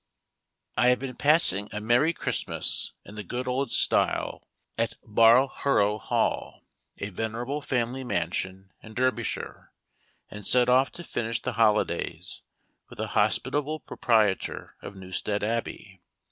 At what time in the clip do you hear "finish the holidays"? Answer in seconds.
11.03-12.41